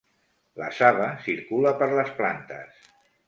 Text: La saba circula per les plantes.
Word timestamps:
La 0.61 0.69
saba 0.77 1.09
circula 1.27 1.75
per 1.83 1.91
les 1.99 2.11
plantes. 2.21 2.89